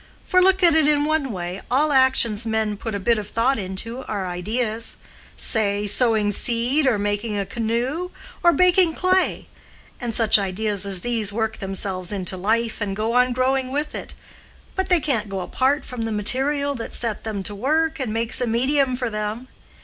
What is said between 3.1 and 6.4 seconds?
of thought into are ideas—say, sowing